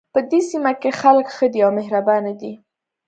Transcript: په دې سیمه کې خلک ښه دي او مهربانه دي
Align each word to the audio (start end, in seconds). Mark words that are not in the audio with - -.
په 0.13 0.19
دې 0.29 0.39
سیمه 0.49 0.71
کې 0.81 0.89
خلک 1.01 1.27
ښه 1.35 1.47
دي 1.53 1.59
او 1.65 1.71
مهربانه 1.79 2.31
دي 2.41 2.53